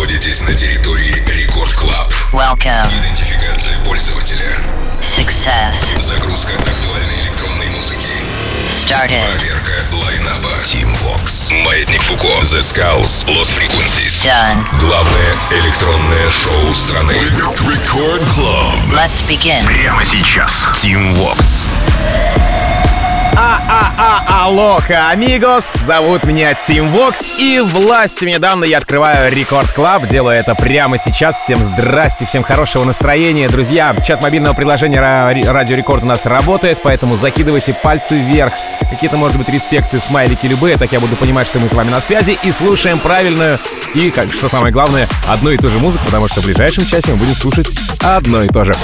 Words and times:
находитесь 0.00 0.40
на 0.40 0.54
территории 0.54 1.22
Record 1.26 1.74
Club. 1.74 2.10
Welcome. 2.32 2.88
Идентификация 2.98 3.78
пользователя. 3.84 4.56
Success. 4.98 6.00
Загрузка 6.00 6.54
актуальной 6.54 7.20
электронной 7.24 7.68
музыки. 7.68 8.08
Started. 8.66 9.22
Проверка 9.36 9.84
lineup 9.92 10.34
а. 10.34 10.48
Tim 10.62 10.88
Vox. 11.02 11.52
Маятник 11.52 12.00
Фуко. 12.00 12.28
The 12.28 12.60
Skulls. 12.60 13.26
Lost 13.26 13.50
Frequencies. 13.54 14.24
Done. 14.24 14.64
Главное 14.80 15.34
электронное 15.50 16.30
шоу 16.30 16.72
страны. 16.72 17.12
Record 17.12 18.22
Club. 18.34 18.94
Let's 18.94 19.22
begin. 19.28 19.62
Прямо 19.66 20.02
сейчас. 20.02 20.66
Tim 20.82 21.14
Vox. 21.16 22.39
А-а-а, 23.42 24.44
алоха, 24.44 25.08
amigos! 25.08 25.64
Зовут 25.86 26.24
меня 26.24 26.52
Тим 26.52 26.90
Вокс, 26.90 27.32
и 27.38 27.58
властью, 27.60 28.28
мне 28.28 28.39
данной, 28.39 28.64
я 28.64 28.76
открываю 28.76 29.34
Record 29.34 29.72
Club. 29.72 30.06
Делаю 30.06 30.36
это 30.36 30.54
прямо 30.54 30.98
сейчас. 30.98 31.42
Всем 31.42 31.62
здрасте, 31.62 32.26
всем 32.26 32.42
хорошего 32.42 32.84
настроения. 32.84 33.48
Друзья, 33.48 33.96
чат 34.06 34.20
мобильного 34.20 34.52
приложения 34.52 34.98
Ра- 34.98 35.50
Радио 35.50 35.74
Рекорд 35.74 36.04
у 36.04 36.06
нас 36.06 36.26
работает, 36.26 36.80
поэтому 36.82 37.16
закидывайте 37.16 37.72
пальцы 37.72 38.18
вверх. 38.18 38.52
Какие-то, 38.90 39.16
может 39.16 39.38
быть, 39.38 39.48
респекты, 39.48 40.00
смайлики 40.00 40.44
любые, 40.46 40.76
так 40.76 40.92
я 40.92 41.00
буду 41.00 41.16
понимать, 41.16 41.46
что 41.46 41.60
мы 41.60 41.70
с 41.70 41.72
вами 41.72 41.88
на 41.88 42.02
связи 42.02 42.38
и 42.42 42.52
слушаем 42.52 42.98
правильную 42.98 43.58
и, 43.94 44.10
как, 44.10 44.30
что 44.34 44.48
самое 44.48 44.70
главное, 44.70 45.08
одну 45.26 45.50
и 45.50 45.56
ту 45.56 45.70
же 45.70 45.78
музыку, 45.78 46.04
потому 46.04 46.28
что 46.28 46.42
в 46.42 46.44
ближайшем 46.44 46.84
часе 46.84 47.12
мы 47.12 47.16
будем 47.16 47.34
слушать 47.34 47.68
одно 48.02 48.42
и 48.42 48.48
то 48.48 48.64
же. 48.66 48.74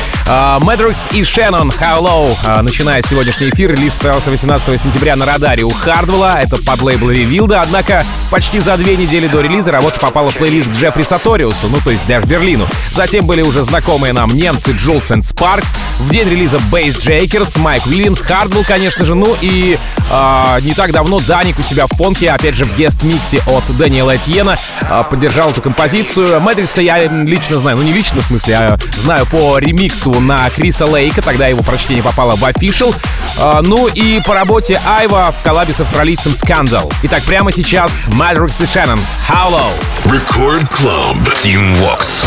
Мэдрикс 0.61 1.09
и 1.13 1.23
Шеннон 1.25 1.71
How 1.71 2.01
Low 2.01 2.35
а, 2.45 2.63
начинает 2.63 3.07
сегодняшний 3.07 3.51
эфир. 3.51 3.73
Релиз 3.73 3.93
состоялся 3.93 4.31
18 4.47 4.81
сентября 4.81 5.17
на 5.17 5.27
радаре 5.27 5.65
у 5.65 5.71
Хардвелла. 5.71 6.41
Это 6.41 6.59
под 6.59 6.81
лейбл 6.81 7.11
Ревилда. 7.11 7.63
Однако 7.63 8.07
почти 8.31 8.61
за 8.61 8.77
две 8.77 8.97
недели 8.97 9.27
до 9.27 9.41
релиза 9.41 9.73
работа 9.73 9.99
попала 9.99 10.31
в 10.31 10.37
плейлист 10.37 10.69
к 10.69 10.73
Джеффри 10.73 11.03
Саториусу, 11.03 11.67
ну 11.69 11.79
то 11.83 11.91
есть 11.91 12.07
Дэш 12.07 12.23
Берлину. 12.27 12.69
Затем 12.93 13.27
были 13.27 13.43
уже 13.43 13.65
знакомые 13.65 14.13
нам 14.13 14.37
немцы 14.37 14.71
Джулс 14.71 15.11
и 15.11 15.21
Спаркс. 15.21 15.73
В 15.99 16.11
день 16.11 16.29
релиза 16.29 16.61
Бейс 16.71 16.97
Джейкерс, 16.97 17.57
Майк 17.57 17.87
Уильямс, 17.87 18.21
Хардвелл, 18.21 18.63
конечно 18.65 19.05
же. 19.05 19.17
Ну 19.17 19.35
и 19.41 19.79
а, 20.13 20.61
не 20.61 20.75
так 20.75 20.93
давно 20.93 21.19
Даник 21.19 21.59
у 21.59 21.63
себя 21.63 21.87
в 21.89 21.97
фонке, 21.97 22.31
опять 22.31 22.55
же 22.55 22.67
в 22.67 22.77
гест-миксе 22.77 23.43
от 23.47 23.65
Дэниела 23.77 24.17
Этьена, 24.17 24.57
а, 24.83 25.03
поддержал 25.03 25.51
эту 25.51 25.61
композицию. 25.61 26.41
Мэдрикса 26.41 26.83
я 26.83 27.09
лично 27.09 27.59
знаю, 27.59 27.79
ну 27.79 27.83
не 27.83 27.93
лично 27.93 28.21
в 28.21 28.27
смысле, 28.27 28.55
а 28.55 28.79
знаю 28.97 29.27
по 29.27 29.59
ремиксу 29.59 30.21
на 30.21 30.49
Криса 30.51 30.87
Лейка, 30.87 31.21
тогда 31.21 31.49
его 31.49 31.65
прочтение 31.65 32.05
попало 32.05 32.37
в 32.37 32.45
Official. 32.45 32.95
А, 33.39 33.61
ну 33.63 33.89
и 33.89 34.21
по 34.27 34.35
работе 34.35 34.81
Айва 34.85 35.31
в 35.31 35.43
коллабе 35.45 35.73
с 35.73 35.81
австралийцем 35.81 36.33
Scandal. 36.33 36.93
Итак, 37.05 37.23
прямо 37.23 37.53
сейчас 37.53 38.07
Мэдрикс 38.09 38.61
и 38.61 38.67
Шеннон. 38.67 38.99
How 39.29 39.51
low? 39.51 39.71
Record 40.05 40.69
Club. 40.69 41.17
Team 41.43 41.77
Vox. 41.77 42.25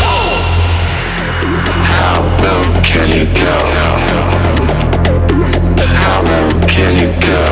Can 2.82 3.08
you 3.08 3.26
go? 3.26 3.56
How 5.94 6.22
low 6.22 6.66
can 6.66 6.96
you 6.98 7.12
go? 7.20 7.42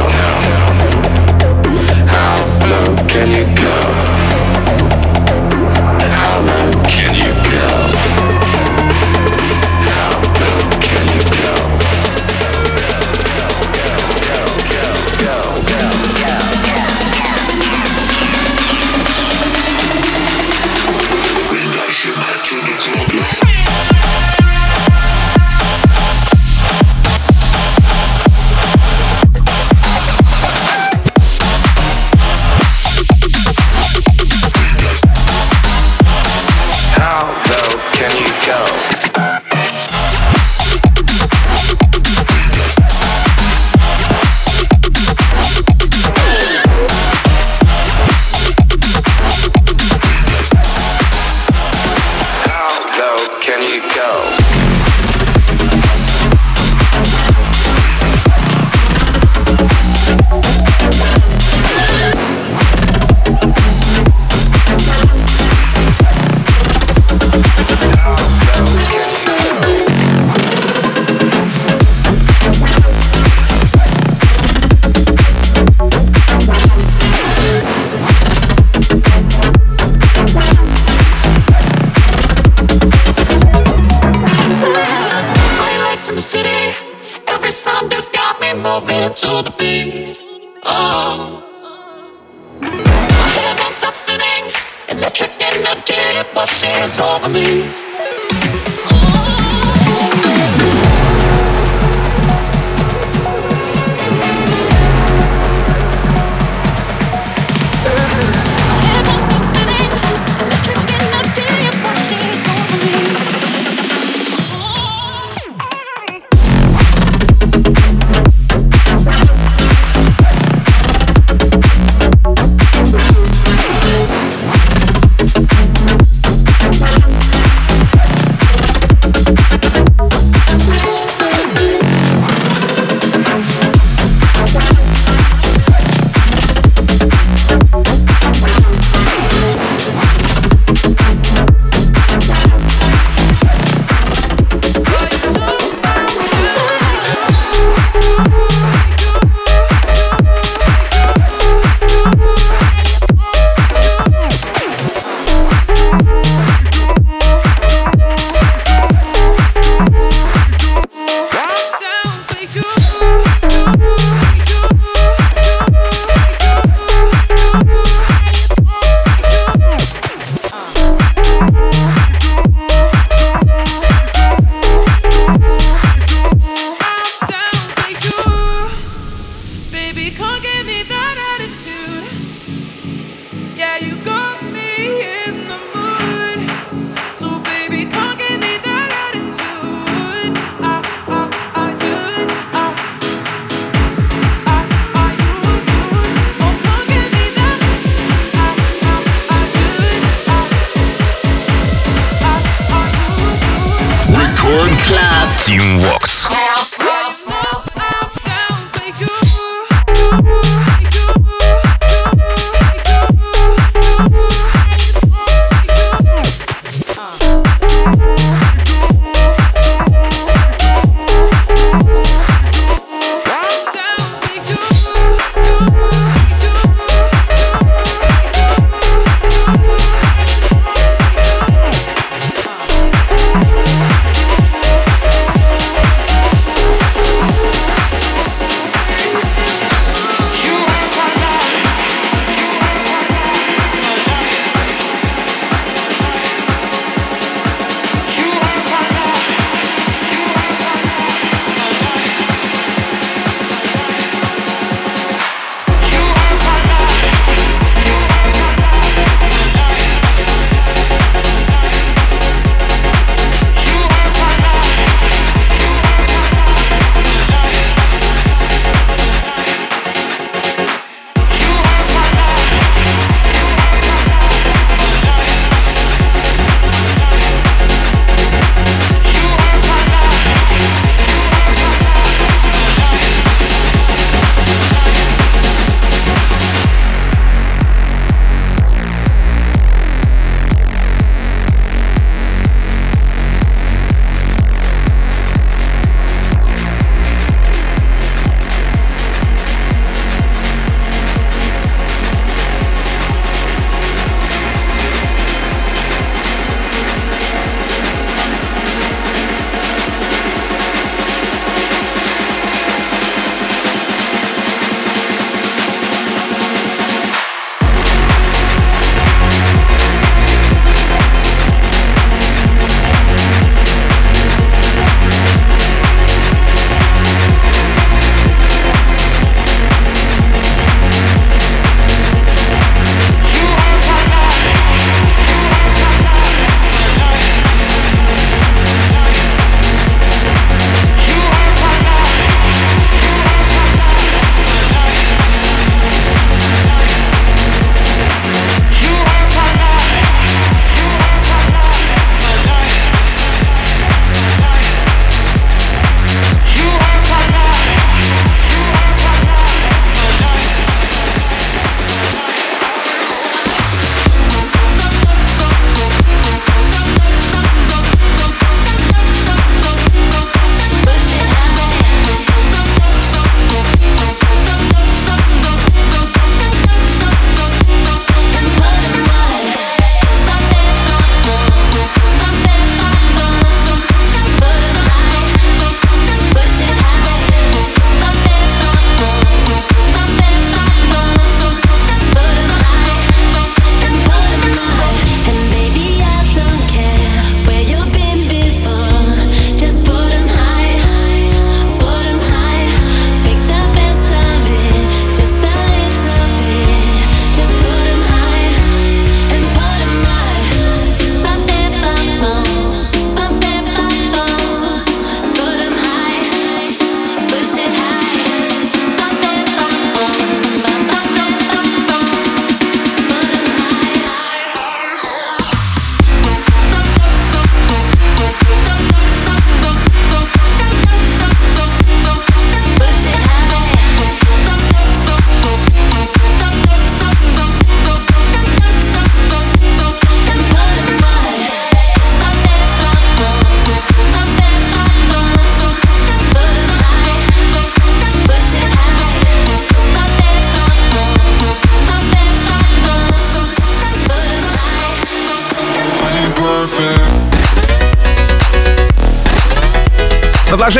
How 2.06 2.38
low 2.70 3.06
can 3.06 3.28
you 3.30 3.44
go? 3.54 4.17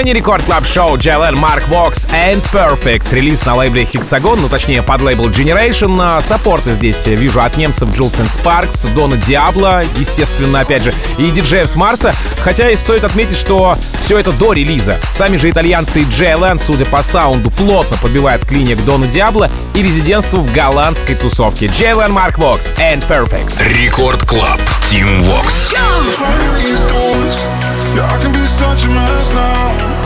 Продолжение 0.09 0.23
Record 0.23 0.45
Club 0.45 0.67
шоу 0.67 0.97
JLN 0.97 1.35
Mark 1.35 1.69
Vox 1.69 2.09
and 2.13 2.43
Perfect. 2.51 3.15
Релиз 3.15 3.45
на 3.45 3.55
лейбле 3.57 3.83
Hexagon, 3.83 4.39
ну 4.41 4.49
точнее 4.49 4.83
подлейбл 4.83 5.29
Generation. 5.29 6.23
Support 6.23 6.67
ы 6.67 6.73
здесь 6.73 7.07
вижу 7.07 7.43
от 7.43 7.59
немцев 7.59 7.91
Jewelz 7.95 8.16
and 8.16 8.27
Sparks, 8.27 8.87
Дона 8.95 9.19
Диабло, 9.19 9.83
естественно, 9.97 10.61
опять 10.61 10.85
же, 10.85 10.95
и 11.19 11.31
диджеев 11.31 11.69
с 11.69 11.77
Марса. 11.77 12.15
Хотя 12.41 12.71
и 12.71 12.77
стоит 12.77 13.05
отметить, 13.05 13.37
что 13.37 13.77
все 14.01 14.17
это 14.19 14.33
до 14.33 14.55
релиза. 14.55 14.97
Сами 15.11 15.37
же 15.37 15.51
итальянцы 15.51 16.01
и 16.01 16.05
JLN, 16.05 16.59
судя 16.59 16.87
по 16.87 17.03
саунду, 17.03 17.51
плотно 17.51 17.99
подбивают 17.99 18.47
клинья 18.47 18.77
к 18.77 18.85
Дону 18.87 19.07
Диабло 19.07 19.51
и 19.75 19.83
резидентству 19.83 20.41
в 20.41 20.51
голландской 20.55 21.17
тусовке. 21.17 21.67
JLN 21.67 22.15
Mark 22.15 22.37
Vox 22.37 22.75
and 22.79 23.07
Perfect. 23.07 23.63
Record 23.79 24.25
Club. 24.25 24.59
Tim 24.91 25.23
Vox. 25.25 25.75
Yeah, 27.95 28.05
I 28.05 28.23
can 28.23 28.33
be 28.33 28.47
such 28.47 28.85
a 28.85 28.89
mess 28.89 29.33
now. 29.33 29.98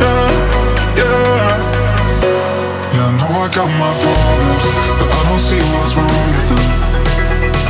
Yeah, 0.00 0.28
yeah. 0.96 1.52
Yeah, 2.92 3.08
I 3.08 3.12
know 3.18 3.28
I 3.28 3.48
got 3.52 3.68
my 3.76 3.92
problems, 4.00 4.64
but 4.98 5.08
I 5.12 5.20
don't 5.28 5.38
see 5.38 5.60
what's 5.76 5.92
wrong 5.92 6.26
with 6.32 6.48
them. 6.48 6.64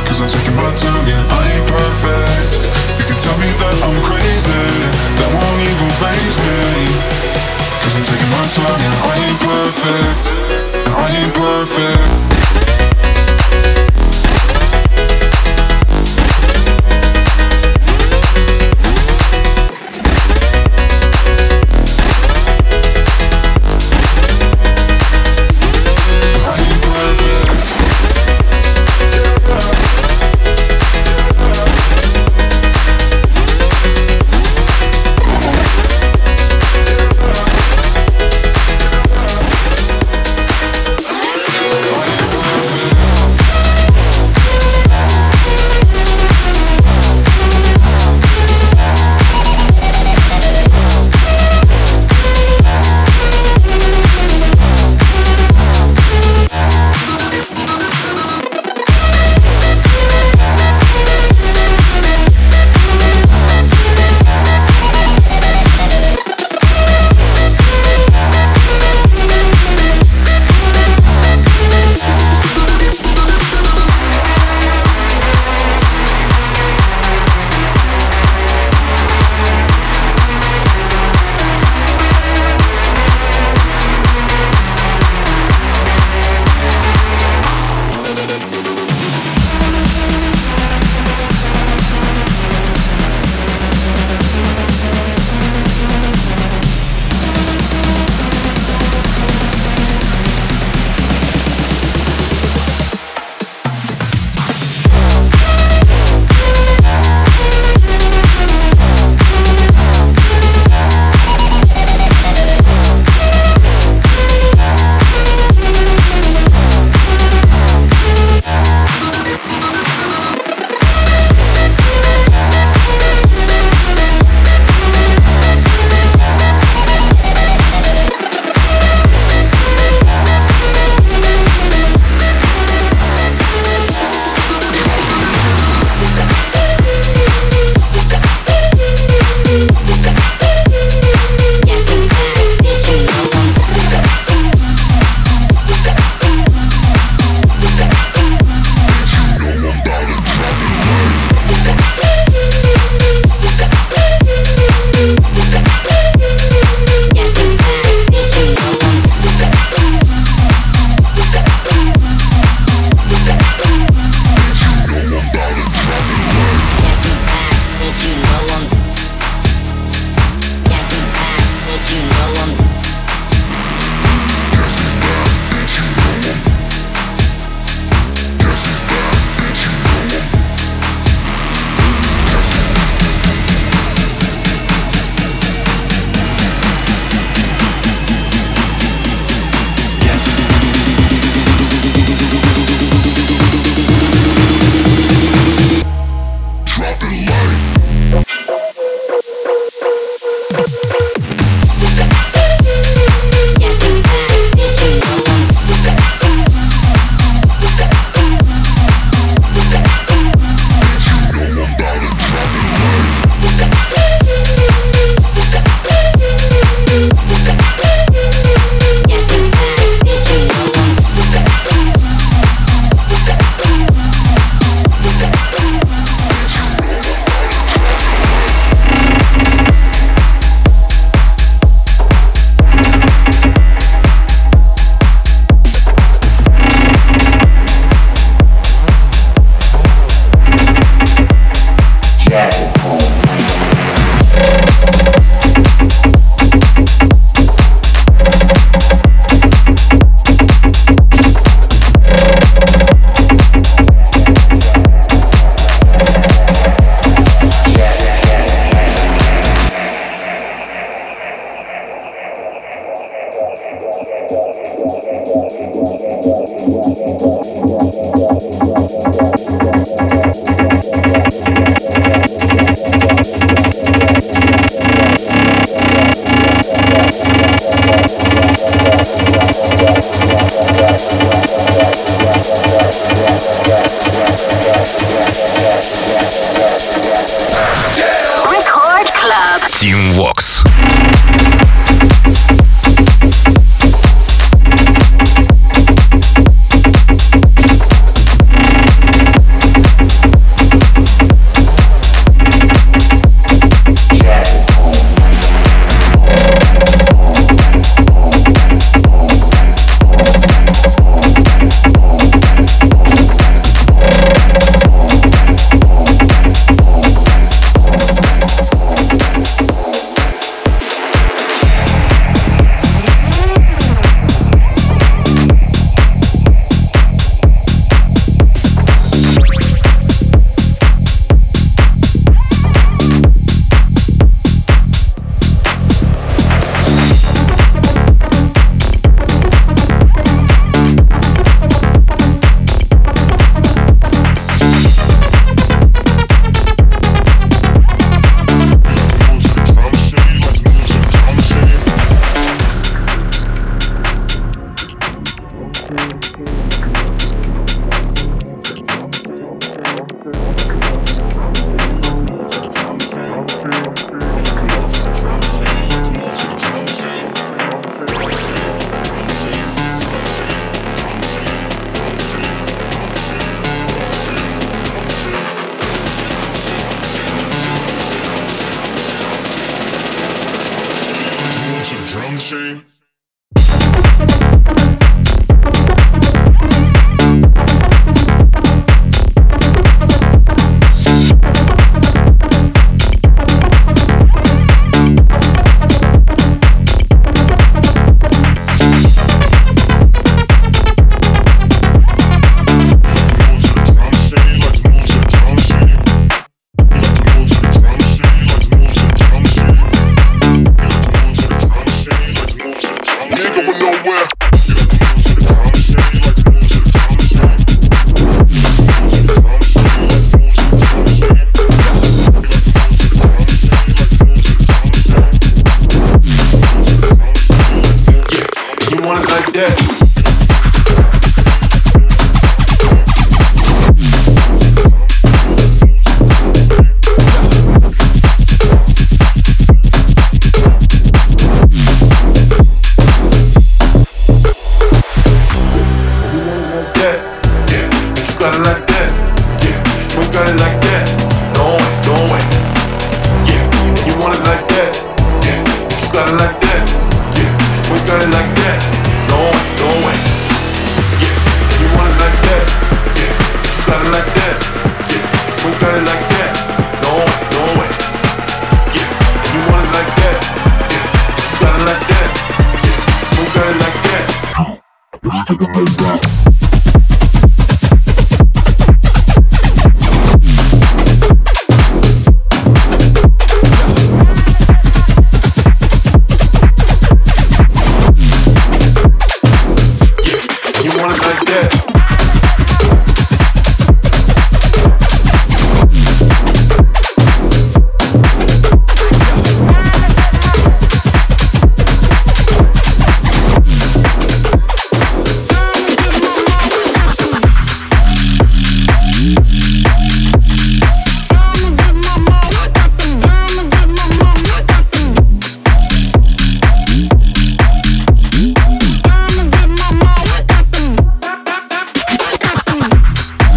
Cause 0.07 0.21
I'm 0.21 0.29
taking 0.31 0.55
my 0.55 0.71
time, 0.71 1.03
yeah, 1.07 1.19
I 1.19 1.41
ain't 1.51 1.67
perfect. 1.67 2.71
You 2.95 3.05
can 3.11 3.17
tell 3.19 3.37
me 3.43 3.49
that 3.59 3.75
I'm 3.83 3.97
crazy, 4.07 4.63
that 5.19 5.29
won't 5.35 5.61
even 5.67 5.89
face 5.99 6.37
me. 6.39 6.59
Cause 7.83 7.93
I'm 7.99 8.05
taking 8.07 8.31
my 8.31 8.45
time, 8.47 8.79
yeah, 8.79 9.09
I 9.09 9.13
ain't 9.19 9.39
perfect, 9.43 10.23
and 10.87 10.93
I 10.95 11.07
ain't 11.11 11.33
perfect. 11.35 12.32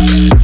Bye. 0.07 0.36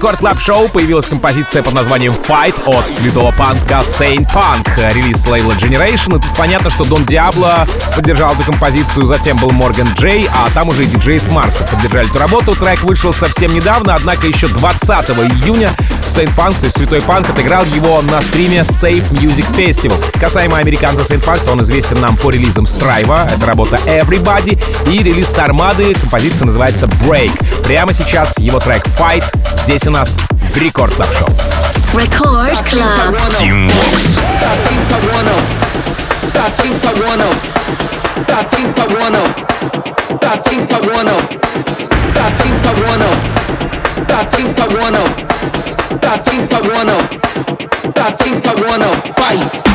Record 0.00 0.20
Club 0.20 0.40
Show 0.40 0.68
появилась 0.70 1.04
композиция 1.04 1.62
под 1.62 1.74
названием 1.74 2.14
Fight 2.14 2.58
от 2.64 2.90
святого 2.90 3.32
панка 3.32 3.82
Saint 3.84 4.26
Punk, 4.32 4.94
релиз 4.94 5.26
лейбла 5.26 5.52
Generation. 5.52 6.16
И 6.16 6.22
тут 6.22 6.34
понятно, 6.38 6.70
что 6.70 6.84
Дон 6.84 7.04
Диабло 7.04 7.66
поддержал 7.94 8.32
эту 8.32 8.50
композицию, 8.50 9.04
затем 9.04 9.36
был 9.36 9.50
Morgan 9.50 9.92
J, 9.92 10.26
а 10.32 10.48
там 10.54 10.68
уже 10.68 10.84
и 10.84 10.86
диджей 10.86 11.20
с 11.20 11.28
Марса 11.30 11.64
поддержали 11.64 12.08
эту 12.08 12.18
работу. 12.18 12.54
Трек 12.54 12.82
вышел 12.82 13.12
совсем 13.12 13.52
недавно, 13.52 13.94
однако 13.94 14.26
еще 14.26 14.48
20 14.48 15.10
июня 15.44 15.70
Saint 16.08 16.34
Punk, 16.34 16.58
то 16.58 16.64
есть 16.64 16.78
Святой 16.78 17.02
Панк, 17.02 17.28
отыграл 17.28 17.66
его 17.66 18.00
на 18.00 18.22
стриме 18.22 18.60
Safe 18.60 19.06
Music 19.10 19.46
Festival. 19.54 20.02
Касаемо 20.18 20.56
американца 20.56 21.02
Saint 21.02 21.22
Punk, 21.22 21.44
то 21.44 21.52
он 21.52 21.60
известен 21.60 22.00
нам 22.00 22.16
по 22.16 22.30
релизам 22.30 22.64
Thrive'а, 22.64 23.28
это 23.30 23.44
работа 23.44 23.76
Everybody, 23.84 24.58
и 24.90 25.02
релиз 25.02 25.30
Армады, 25.36 25.92
композиция 25.92 26.46
называется 26.46 26.86
Break. 26.86 27.59
Прямо 27.69 27.93
сейчас 27.93 28.37
его 28.37 28.59
трек 28.59 28.85
Fight 28.97 29.23
здесь 29.63 29.87
у 29.87 29.91
нас 29.91 30.17
в 30.53 30.57
Рекорд 30.57 30.93
Клаб 30.93 31.09
Шоу. 31.17 31.27
Record 31.93 32.63
Club. 32.63 33.15
Team 33.39 33.69
Vox. 33.69 34.15
Fight. 49.15 49.65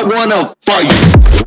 I 0.00 0.04
wanna 0.04 0.54
fight? 0.62 1.39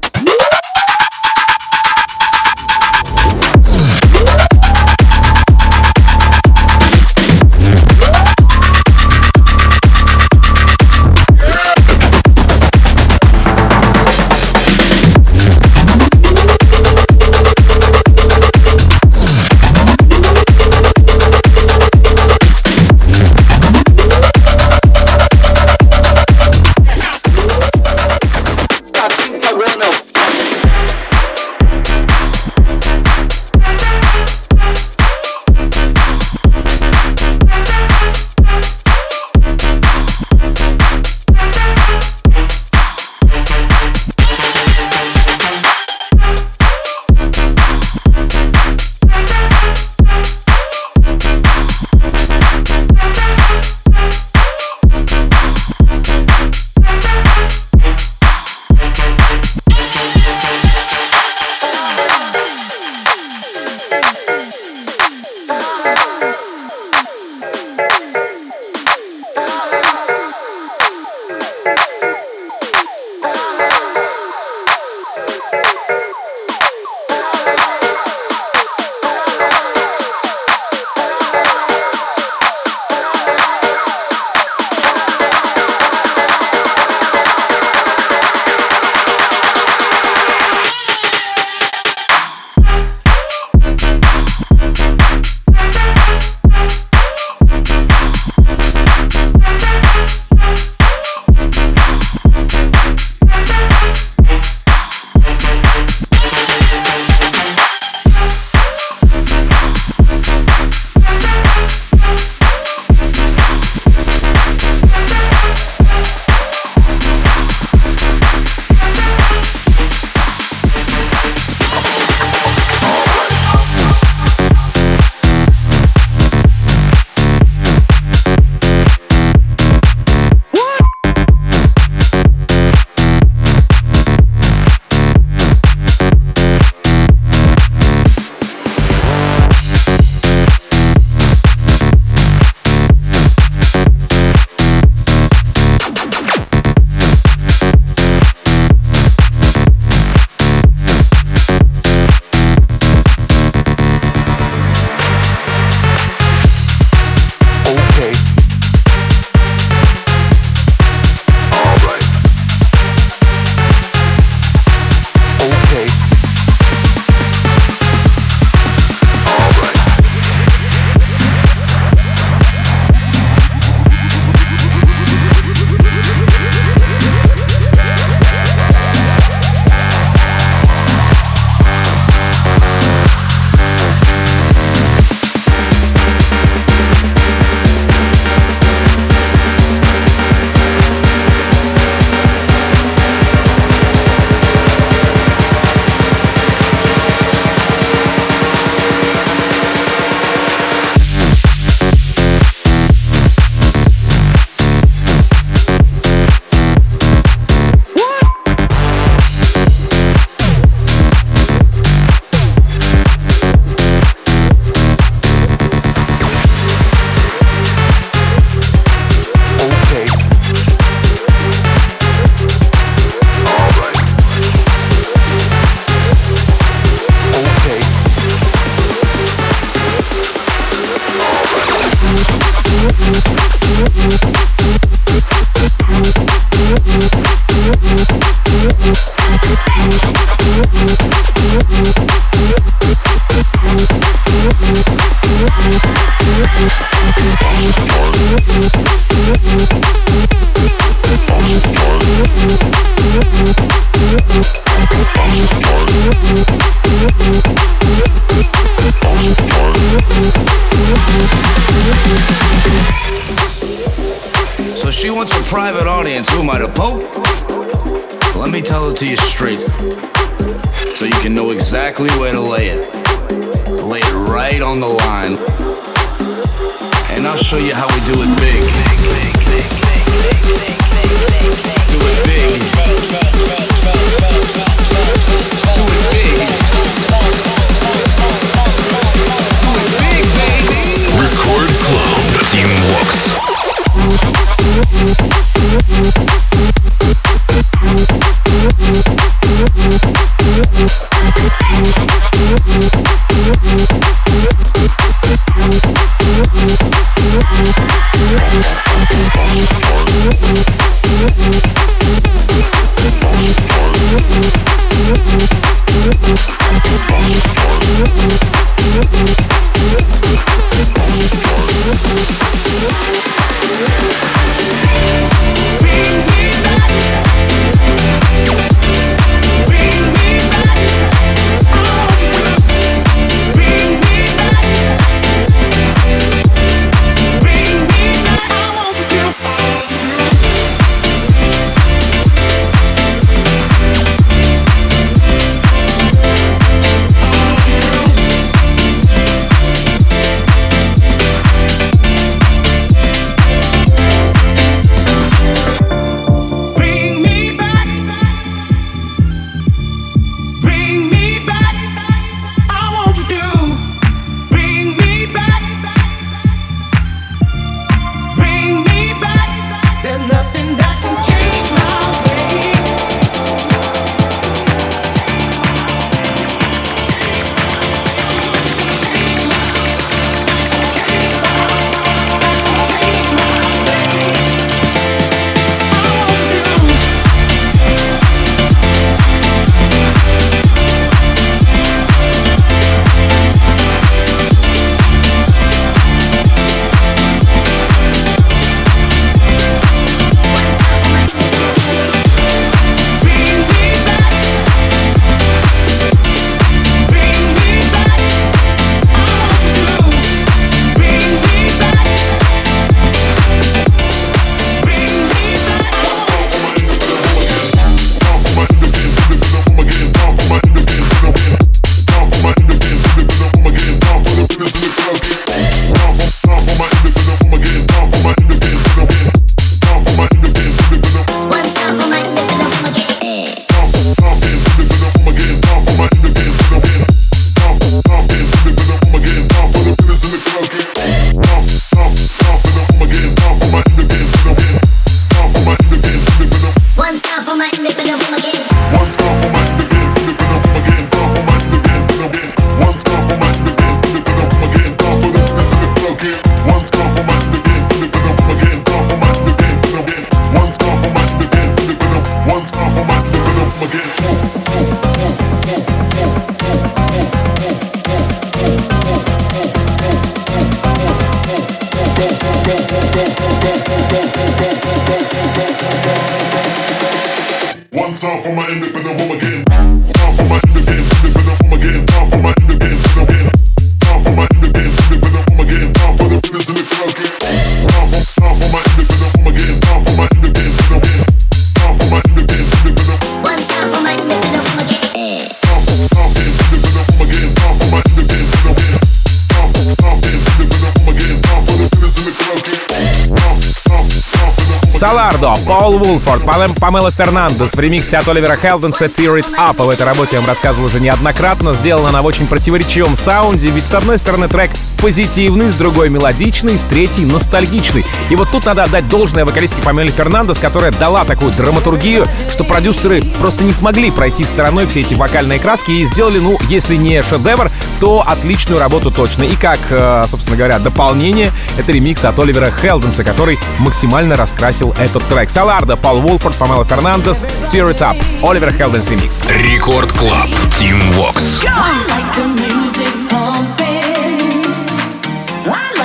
Памела 506.83 507.11
Фернандес 507.11 507.75
в 507.75 507.79
ремиксе 507.79 508.17
от 508.17 508.27
Оливера 508.27 508.57
Хелденса 508.57 509.05
«Tear 509.05 509.39
It 509.39 509.55
Up». 509.55 509.81
В 509.81 509.87
этой 509.87 510.05
работе 510.05 510.31
я 510.33 510.41
вам 510.41 510.49
рассказывал 510.49 510.87
уже 510.87 510.99
неоднократно. 510.99 511.73
Сделана 511.73 512.09
она 512.09 512.21
в 512.21 512.25
очень 512.25 512.45
противоречивом 512.45 513.15
саунде, 513.15 513.69
ведь 513.69 513.85
с 513.85 513.93
одной 513.93 514.17
стороны 514.17 514.49
трек 514.49 514.69
позитивный, 514.97 515.69
с 515.69 515.75
другой 515.75 516.09
мелодичный, 516.09 516.77
с 516.77 516.83
третьей 516.83 517.25
ностальгичный. 517.25 518.05
И 518.29 518.35
вот 518.35 518.49
тут 518.51 518.65
надо 518.65 518.83
отдать 518.83 519.07
должное 519.07 519.45
вокалистке 519.45 519.81
Памеле 519.81 520.11
Фернандес, 520.11 520.59
которая 520.59 520.91
дала 520.91 521.23
такую 521.23 521.53
драматургию, 521.53 522.27
что 522.49 522.65
продюсеры 522.65 523.21
просто 523.39 523.63
не 523.63 523.71
смогли 523.71 524.11
пройти 524.11 524.43
стороной 524.43 524.85
все 524.85 525.01
эти 525.01 525.13
вокальные 525.13 525.59
краски 525.59 525.91
и 525.91 526.05
сделали, 526.05 526.39
ну, 526.39 526.59
если 526.67 526.97
не 526.97 527.21
шедевр, 527.21 527.71
то 528.03 528.21
отличную 528.27 528.81
работу 528.81 529.11
точно. 529.11 529.43
И 529.43 529.55
как, 529.55 529.79
э, 529.89 530.25
собственно 530.27 530.57
говоря, 530.57 530.77
дополнение, 530.77 531.53
это 531.77 531.93
ремикс 531.93 532.25
от 532.25 532.37
Оливера 532.37 532.69
Хелденса, 532.69 533.23
который 533.23 533.57
максимально 533.79 534.35
раскрасил 534.35 534.93
этот 534.99 535.23
трек. 535.29 535.49
Саларда, 535.49 535.95
Пол 535.95 536.19
Вулфорд, 536.19 536.53
Памела 536.57 536.83
Фернандес, 536.83 537.45
Tear 537.71 537.93
It 537.93 537.99
Up, 537.99 538.21
Оливер 538.43 538.73
Хелденс 538.73 539.09
ремикс. 539.09 539.41
Рекорд 539.49 540.11
Клаб. 540.11 540.49
Team 540.77 540.99
Vox. 541.15 541.61
I 541.65 542.03
like. 542.09 542.23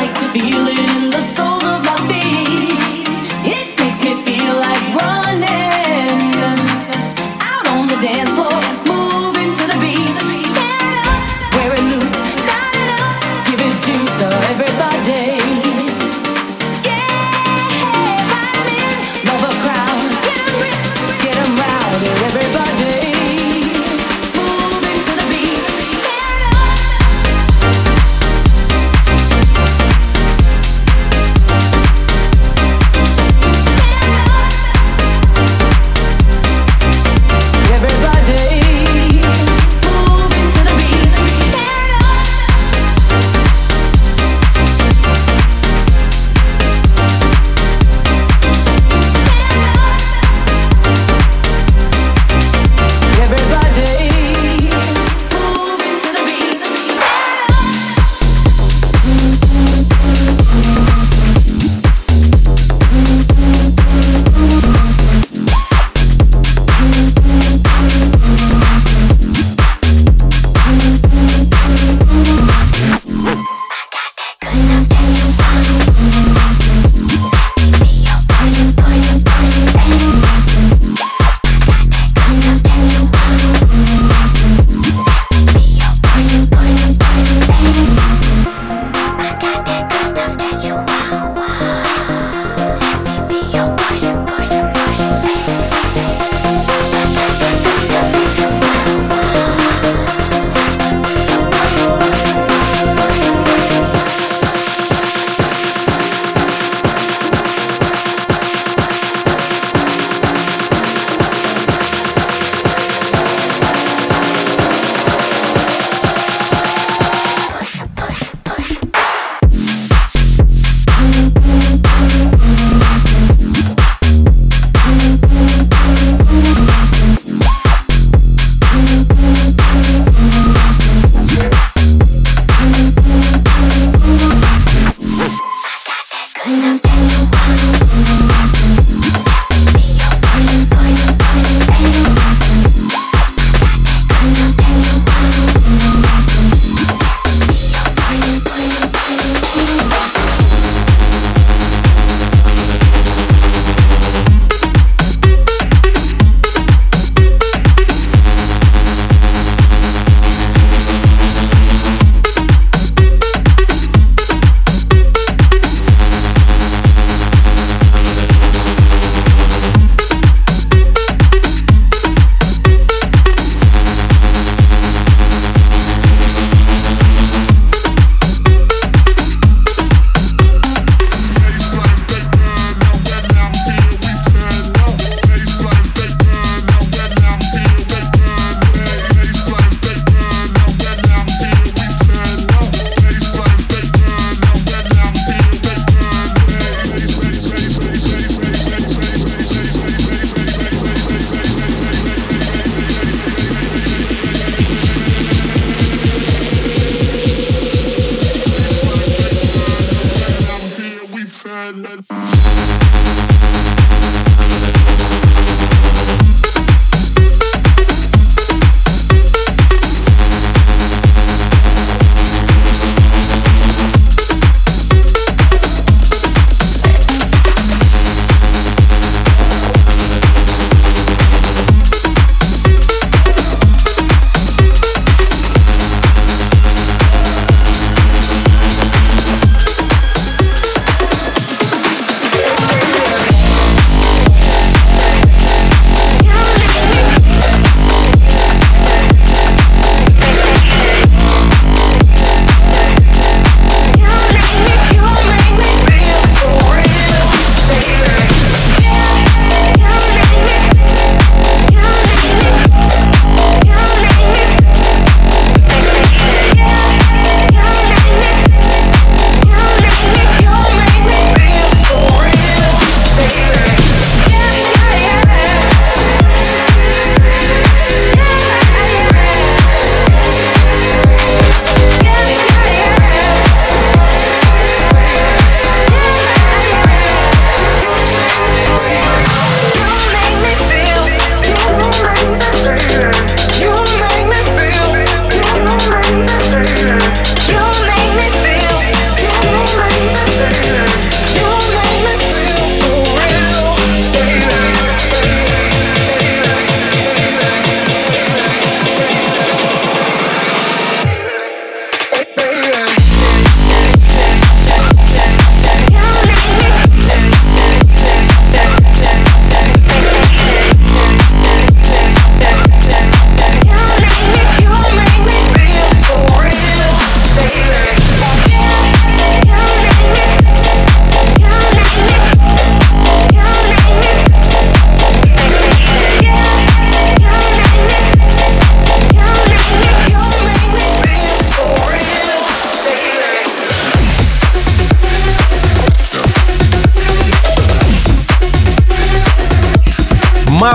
I 0.01 0.07
to 0.15 0.27
feel 0.33 0.67
it 0.67 0.97
in 0.97 1.11
the 1.11 1.21
soles 1.21 1.58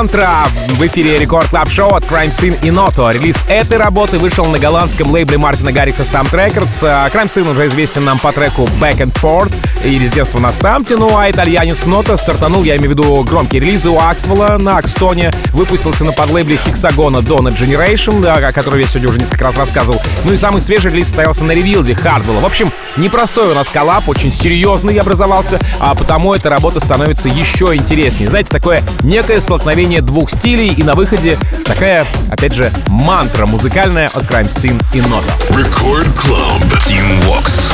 Мантра 0.03 0.49
в 0.67 0.85
эфире 0.85 1.17
Record 1.17 1.47
Club 1.47 1.69
Show 1.69 1.95
от 1.95 2.03
Crime 2.03 2.31
Zcene 2.31 2.59
и 2.61 2.71
Noto. 2.71 3.09
Релиз 3.13 3.45
этой 3.47 3.77
работы 3.77 4.19
вышел 4.19 4.45
на 4.47 4.59
голландском 4.59 5.09
лейбле 5.09 5.37
Мартина 5.37 5.71
Гаррикса 5.71 6.01
STMPD 6.01 6.29
Records. 6.31 6.77
А, 6.83 7.07
Crime 7.07 7.27
Zcene 7.27 7.49
уже 7.49 7.67
известен 7.67 8.03
нам 8.03 8.19
по 8.19 8.33
треку 8.33 8.63
Back 8.81 8.97
and 8.97 9.13
Forth 9.13 9.53
и 9.85 9.97
резидентство 9.97 10.39
на 10.39 10.51
STMPD. 10.51 10.97
Ну 10.97 11.17
а 11.17 11.31
итальянец 11.31 11.85
Нота 11.85 12.17
стартанул, 12.17 12.65
я 12.65 12.75
имею 12.75 12.89
в 12.89 12.91
виду 12.91 13.23
громкие 13.23 13.61
релизы 13.61 13.91
у 13.91 13.97
Аксвелла 13.97 14.57
на 14.57 14.77
Axtone. 14.77 15.31
Выпустился 15.53 16.03
на 16.03 16.11
подлейбле 16.11 16.57
Хексагона 16.57 17.19
Donna 17.19 17.55
Generation, 17.55 18.25
о 18.27 18.51
которой 18.51 18.81
я 18.81 18.87
сегодня 18.89 19.07
уже 19.07 19.19
несколько 19.19 19.45
раз 19.45 19.57
рассказывал. 19.57 20.01
Ну 20.25 20.33
и 20.33 20.37
самый 20.37 20.61
свежий 20.61 20.91
релиз 20.91 21.07
состоялся 21.07 21.45
на 21.45 21.53
Revealed 21.53 21.95
Хардвелла. 21.95 22.41
В 22.41 22.45
общем, 22.45 22.73
непростой 22.97 23.51
у 23.51 23.55
нас 23.55 23.69
коллаб, 23.69 24.09
очень 24.09 24.33
серьезный 24.33 24.97
образовался, 24.97 25.61
а 25.79 25.95
потому 25.95 26.33
эта 26.33 26.49
работа 26.49 26.81
становится 26.81 27.29
еще 27.29 27.73
интереснее. 27.73 28.27
Знаете, 28.27 28.51
такое 28.51 28.83
некое 29.01 29.39
столкновение 29.39 29.92
двух 30.01 30.29
стилей, 30.29 30.73
и 30.73 30.83
на 30.83 30.95
выходе 30.95 31.37
такая, 31.65 32.05
опять 32.29 32.53
же, 32.53 32.71
мантра 32.87 33.45
музыкальная 33.45 34.07
от 34.07 34.23
Crime 34.23 34.47
Scene 34.47 34.81
и 34.93 35.01
Нота. 35.01 35.33
Record 35.49 36.07
Club. 36.15 36.61
Team 36.87 37.19
Vox. 37.25 37.69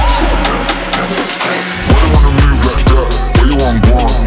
Why 1.88 1.96
you 2.04 2.12
wanna 2.14 2.32
move 2.42 2.66
like 2.66 2.86
that? 2.86 3.08
Why 3.36 3.44
you 3.46 3.56
want 3.58 3.86
one? 3.92 4.19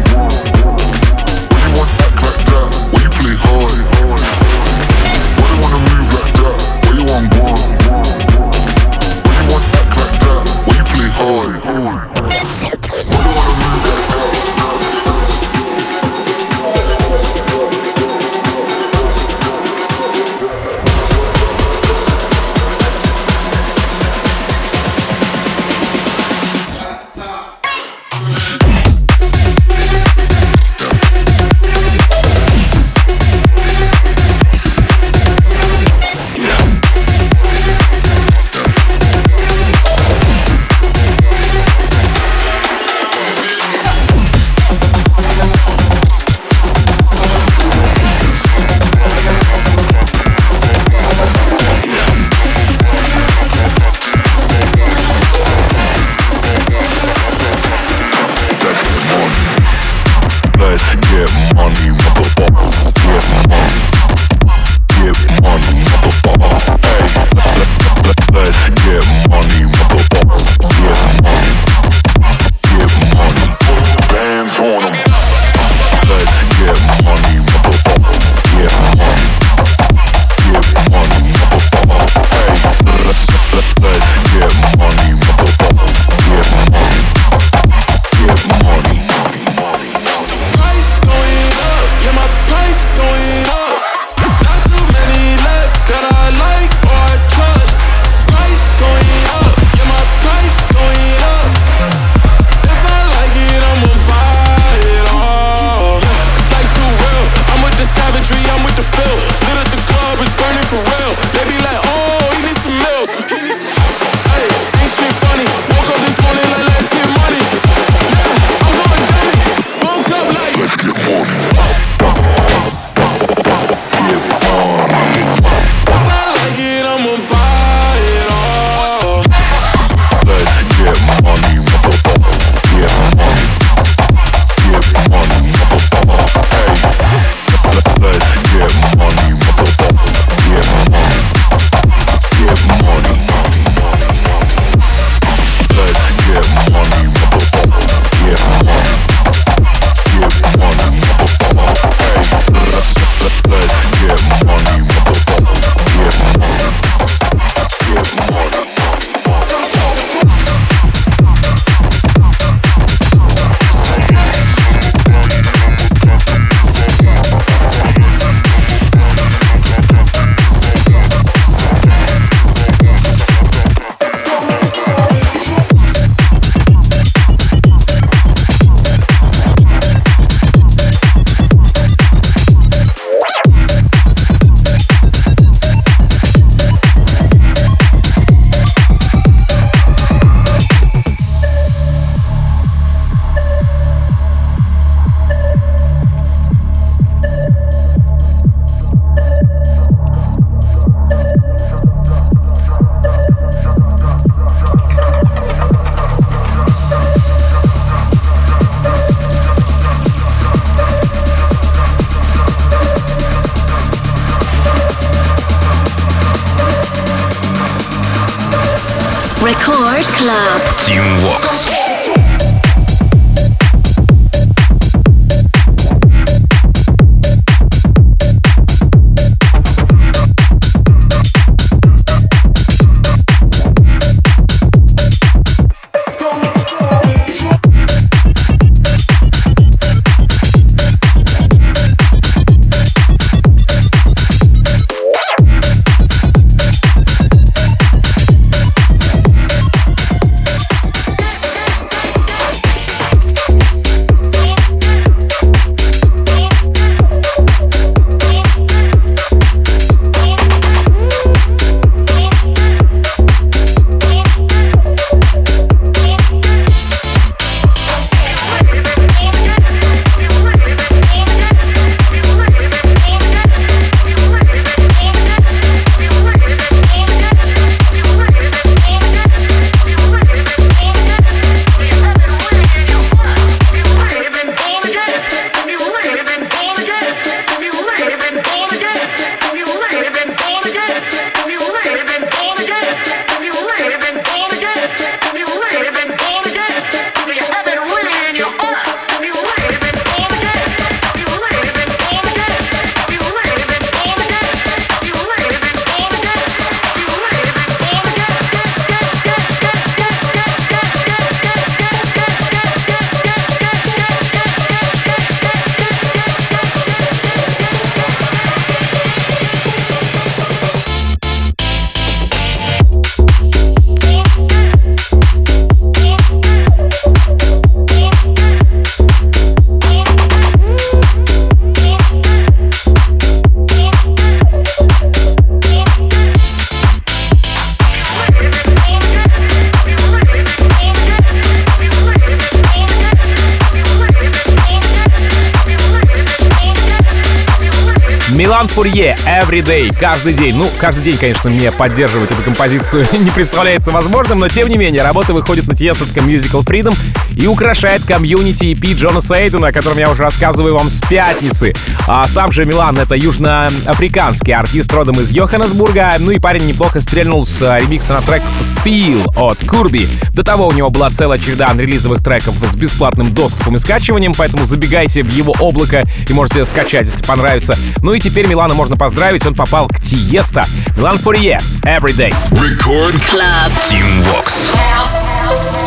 Everyday, 349.43 349.93
каждый 349.99 350.33
день. 350.33 350.55
Ну, 350.55 350.65
каждый 350.79 351.03
день, 351.03 351.17
конечно, 351.17 351.49
мне 351.49 351.69
поддерживать 351.69 352.31
эту 352.31 352.41
композицию 352.43 353.05
не 353.11 353.29
представляется 353.29 353.91
возможным, 353.91 354.39
но 354.39 354.47
тем 354.47 354.69
не 354.69 354.77
менее, 354.77 355.03
работа 355.03 355.33
выходит 355.33 355.67
на 355.67 355.75
тиестовском 355.75 356.25
Musical 356.29 356.63
Freedom 356.63 356.95
и 357.35 357.47
украшает 357.47 358.03
комьюнити 358.03 358.65
EP 358.65 358.95
Джона 358.95 359.21
Сейдена, 359.21 359.67
о 359.67 359.71
котором 359.71 359.97
я 359.97 360.09
уже 360.09 360.23
рассказываю 360.23 360.75
вам 360.75 360.89
с 360.89 361.01
пятницы. 361.01 361.73
А 362.07 362.27
сам 362.27 362.51
же 362.51 362.65
Милан— 362.65 362.97
это 362.99 363.15
южноафриканский 363.15 364.53
артист 364.53 364.93
родом 364.93 365.19
из 365.19 365.31
Йоханнесбурга, 365.31 366.13
ну 366.19 366.31
и 366.31 366.39
парень 366.39 366.65
неплохо 366.65 367.01
стрельнул 367.01 367.45
с 367.45 367.61
ремикса 367.79 368.13
на 368.13 368.21
трек 368.21 368.43
Feel 368.83 369.31
от 369.35 369.59
Курби. 369.67 370.07
До 370.33 370.43
того 370.43 370.67
у 370.67 370.71
него 370.71 370.89
была 370.89 371.09
целая 371.09 371.39
череда 371.39 371.69
анрелизовых 371.69 372.23
треков 372.23 372.55
с 372.57 372.75
бесплатным 372.75 373.33
доступом 373.33 373.75
и 373.75 373.79
скачиванием, 373.79 374.33
поэтому 374.33 374.65
забегайте 374.65 375.23
в 375.23 375.31
его 375.31 375.53
облако 375.59 376.03
и 376.27 376.33
можете 376.33 376.65
скачать, 376.65 377.07
если 377.07 377.23
понравится. 377.23 377.77
Ну 378.01 378.13
и 378.13 378.19
теперь 378.19 378.47
Милана 378.47 378.73
можно 378.73 378.97
поздравить, 378.97 379.45
он 379.45 379.55
попал 379.55 379.87
к 379.87 379.99
Тиеста. 380.01 380.65
Милан 380.97 381.17
Фурье, 381.17 381.59
Everyday. 381.83 382.33
Record 382.51 383.15
Club. 383.31 383.71
Team 383.89 384.23
Vox. 384.23 384.71
We 384.73 385.22
Thank 385.55 385.77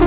you. 0.00 0.05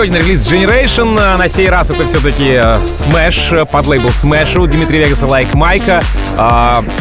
Еще 0.00 0.12
один 0.12 0.26
релиз 0.26 0.50
Generation. 0.50 1.18
А, 1.20 1.36
На 1.36 1.48
сей 1.48 1.68
раз 1.68 1.90
это 1.90 2.06
все-таки 2.06 2.52
э, 2.52 2.80
Smash, 2.84 3.62
э, 3.62 3.66
под 3.66 3.86
лейбл 3.86 4.08
Smash 4.08 4.58
у 4.58 4.66
Дмитрия 4.66 5.00
Вегаса, 5.00 5.26
Like 5.26 5.54
Майка. 5.54 6.02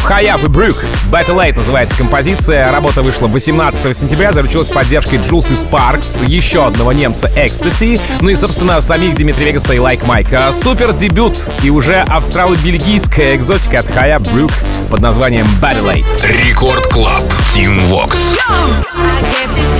Хаяв 0.03 0.43
и 0.43 0.47
Брюк. 0.47 0.83
Battle 1.09 1.37
Late 1.37 1.55
называется 1.55 1.95
композиция. 1.95 2.71
Работа 2.71 3.01
вышла 3.01 3.27
18 3.27 3.95
сентября, 3.95 4.33
заручилась 4.33 4.67
поддержкой 4.69 5.19
Джулс 5.19 5.49
и 5.51 5.55
Спаркс, 5.55 6.21
еще 6.27 6.65
одного 6.65 6.91
немца 6.91 7.27
Ecstasy, 7.35 8.01
ну 8.21 8.29
и, 8.29 8.35
собственно, 8.35 8.81
самих 8.81 9.15
Дмитрия 9.15 9.47
Вегаса 9.47 9.73
и 9.73 9.77
Like 9.77 10.05
Майка. 10.05 10.51
Супер 10.51 10.91
дебют 10.91 11.37
и 11.63 11.69
уже 11.69 12.03
австрало-бельгийская 12.07 13.35
экзотика 13.35 13.79
от 13.79 13.89
Хая 13.89 14.19
Брюк 14.19 14.51
под 14.89 15.01
названием 15.01 15.47
Battle 15.61 15.93
Late. 15.93 16.05
Рекорд 16.45 16.85
Клаб. 16.87 17.23
Тим 17.53 17.79
Вокс. 17.81 18.35
I 18.93 19.21
guess 19.21 19.49
it's 19.51 19.78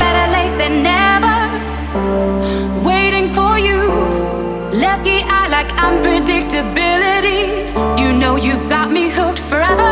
unpredictability. 6.00 8.00
You 8.00 8.14
know 8.14 8.36
you've 8.36 8.70
got 8.70 8.92
me 8.92 9.10
hooked 9.10 9.40
forever. 9.40 9.92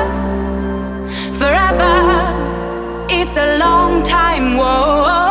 Forever. 1.37 3.07
It's 3.09 3.37
a 3.37 3.57
long 3.57 4.03
time. 4.03 4.57
Whoa. 4.57 5.26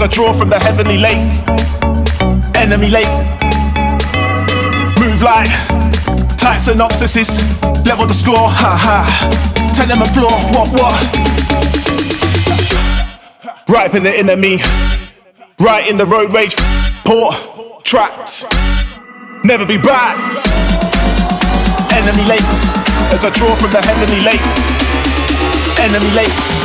As 0.00 0.08
I 0.08 0.14
draw 0.14 0.32
from 0.32 0.48
the 0.48 0.58
heavenly 0.58 0.96
lake 0.96 1.18
enemy 2.56 2.88
lake. 2.88 3.08
Move 4.98 5.20
like 5.22 5.48
tight 6.36 6.60
synopsises, 6.60 7.40
level 7.84 8.06
the 8.06 8.14
score, 8.14 8.48
ha 8.48 8.72
ha. 8.76 9.04
Tell 9.74 9.86
them 9.86 10.00
a 10.00 10.06
floor, 10.14 10.32
what 10.54 10.68
what? 10.72 10.96
Right 13.68 13.94
in 13.94 14.02
the 14.02 14.14
enemy, 14.14 14.60
right 15.58 15.86
in 15.88 15.98
the 15.98 16.06
road 16.06 16.32
rage, 16.32 16.56
port, 17.04 17.34
trapped. 17.84 18.44
Never 19.44 19.66
be 19.66 19.76
back. 19.76 20.16
Enemy 21.92 22.24
lake, 22.28 22.48
as 23.12 23.24
I 23.24 23.30
draw 23.34 23.54
from 23.54 23.72
the 23.72 23.82
heavenly 23.82 24.20
lake. 24.24 24.40
Enemy 25.78 26.10
late. 26.14 26.59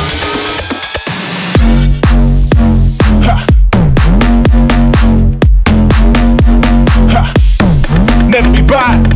Everybody. 8.36 8.60
me 8.60 8.68
by. 8.68 9.15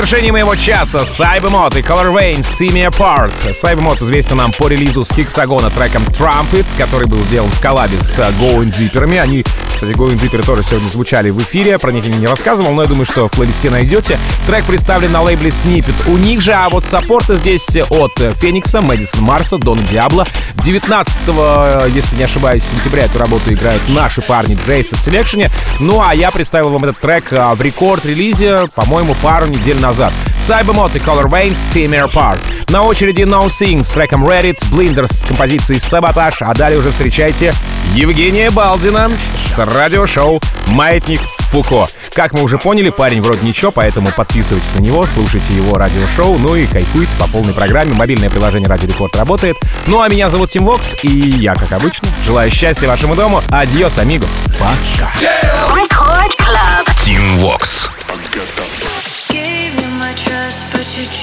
Завершении 0.00 0.30
моего 0.30 0.54
часа 0.54 1.00
Cybermod 1.00 1.78
и 1.78 1.82
Color 1.82 2.14
Veins 2.14 2.56
Team 2.58 2.72
Me 2.72 2.90
Apart. 2.90 3.34
Cybermod 3.52 4.02
известен 4.02 4.38
нам 4.38 4.50
по 4.50 4.66
релизу 4.66 5.04
с 5.04 5.12
Хиксагона 5.12 5.68
треком 5.68 6.02
Trumpet, 6.04 6.64
который 6.78 7.06
был 7.06 7.18
сделан 7.24 7.50
в 7.50 7.60
коллабе 7.60 8.02
с 8.02 8.18
Going 8.18 8.70
Zipper'ами. 8.70 9.18
Они, 9.18 9.44
кстати, 9.80 9.96
Going 9.96 10.16
Zipper 10.16 10.44
тоже 10.44 10.62
сегодня 10.62 10.88
звучали 10.88 11.30
в 11.30 11.38
эфире, 11.38 11.78
про 11.78 11.90
них 11.90 12.04
я 12.04 12.14
не 12.14 12.26
рассказывал, 12.26 12.72
но 12.72 12.82
я 12.82 12.88
думаю, 12.88 13.06
что 13.06 13.28
в 13.28 13.30
плейлисте 13.30 13.70
найдете. 13.70 14.18
Трек 14.46 14.66
представлен 14.66 15.10
на 15.10 15.22
лейбле 15.22 15.48
Snippet. 15.48 15.94
У 16.06 16.18
них 16.18 16.42
же, 16.42 16.52
а 16.52 16.68
вот 16.68 16.84
саппорты 16.84 17.36
здесь 17.36 17.66
от 17.88 18.12
Феникса, 18.18 18.82
Мэдисон 18.82 19.22
Марса, 19.22 19.56
Дона 19.56 19.80
Диабло. 19.90 20.26
19 20.56 21.22
если 21.94 22.16
не 22.16 22.24
ошибаюсь, 22.24 22.64
сентября 22.64 23.04
эту 23.04 23.20
работу 23.20 23.50
играют 23.54 23.80
наши 23.88 24.20
парни 24.20 24.54
Drasted 24.66 24.98
Selection. 24.98 25.50
Ну 25.78 26.02
а 26.06 26.14
я 26.14 26.30
представил 26.30 26.68
вам 26.68 26.84
этот 26.84 26.98
трек 26.98 27.32
а, 27.32 27.54
в 27.54 27.62
рекорд-релизе, 27.62 28.66
по-моему, 28.74 29.16
пару 29.22 29.46
недель 29.46 29.80
назад. 29.80 30.12
Cybermod 30.40 30.96
и 30.96 30.98
Color 30.98 31.26
Veins 31.26 31.64
Team 31.72 31.90
Air 31.90 32.10
Apart. 32.10 32.40
На 32.70 32.82
очереди 32.82 33.22
No 33.22 33.46
Sing 33.46 33.84
с 33.84 33.90
треком 33.90 34.26
Reddit, 34.26 34.58
Blinders 34.72 35.12
с 35.12 35.26
композицией 35.26 35.78
Саботаж, 35.78 36.40
а 36.40 36.54
далее 36.54 36.78
уже 36.78 36.90
встречайте 36.90 37.54
Евгения 37.94 38.50
Балдина 38.50 39.10
с 39.38 39.58
радиошоу 39.64 40.40
«Маятник 40.68 41.20
Фуко». 41.50 41.88
Как 42.14 42.32
мы 42.32 42.42
уже 42.42 42.58
поняли, 42.58 42.90
парень 42.90 43.20
вроде 43.20 43.46
ничего, 43.46 43.70
поэтому 43.70 44.10
подписывайтесь 44.16 44.74
на 44.74 44.80
него, 44.80 45.04
слушайте 45.06 45.54
его 45.54 45.76
радиошоу, 45.76 46.38
ну 46.38 46.56
и 46.56 46.66
кайфуйте 46.66 47.14
по 47.18 47.28
полной 47.28 47.52
программе. 47.52 47.92
Мобильное 47.92 48.30
приложение 48.30 48.68
Радио 48.68 48.88
Рекорд 48.88 49.14
работает. 49.16 49.56
Ну 49.86 50.00
а 50.00 50.08
меня 50.08 50.30
зовут 50.30 50.50
Тим 50.50 50.64
Вокс, 50.64 50.96
и 51.02 51.08
я, 51.08 51.54
как 51.54 51.70
обычно, 51.72 52.08
желаю 52.24 52.50
счастья 52.50 52.88
вашему 52.88 53.14
дому. 53.14 53.42
Адьос, 53.50 53.98
амигос. 53.98 54.40
Пока. 54.58 55.12
Team 57.04 57.40
Vox. 57.40 57.90
but 60.80 60.96
you 60.96 61.19